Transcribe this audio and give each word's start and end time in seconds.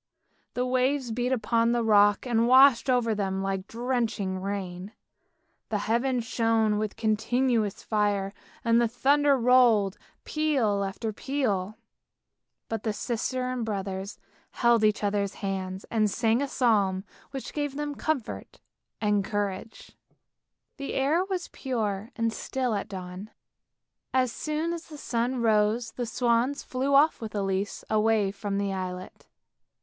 The 0.55 0.65
waves 0.65 1.11
beat 1.11 1.31
upon 1.31 1.73
the 1.73 1.83
rock, 1.83 2.25
and 2.25 2.47
washed 2.47 2.89
over 2.89 3.13
them 3.13 3.43
like 3.43 3.67
drenching 3.67 4.39
rain. 4.39 4.93
The 5.69 5.77
heaven 5.77 6.21
shone 6.21 6.79
with 6.79 6.95
continuous 6.95 7.83
fire, 7.83 8.33
and 8.65 8.81
the 8.81 8.87
thunder 8.87 9.37
rolled, 9.37 9.99
peal 10.23 10.81
upon 10.83 11.13
peal. 11.13 11.77
But 12.67 12.81
the 12.81 12.93
sister 12.93 13.43
and 13.51 13.63
brothers 13.63 14.17
held 14.49 14.83
each 14.83 15.03
other's 15.03 15.35
hands 15.35 15.85
and 15.91 16.09
sang 16.09 16.41
a 16.41 16.47
psalm 16.47 17.03
which 17.29 17.53
gave 17.53 17.75
them 17.75 17.93
comfort 17.93 18.59
and 18.99 19.23
courage. 19.23 19.95
THE 20.77 20.93
WILD 20.93 20.93
SWANS 20.93 20.93
45 20.93 20.93
The 20.93 20.93
air 20.95 21.25
was 21.25 21.47
pure 21.49 22.09
and 22.15 22.33
still 22.33 22.73
at 22.73 22.89
dawn. 22.89 23.29
As 24.15 24.31
soon 24.31 24.73
as 24.73 24.87
the 24.87 24.97
sun 24.97 25.41
rose 25.43 25.91
the 25.91 26.07
swans 26.07 26.63
flew 26.63 26.95
off 26.95 27.21
with 27.21 27.35
Elise, 27.35 27.83
away 27.91 28.31
from 28.31 28.57
the 28.57 28.73
islet. 28.73 29.27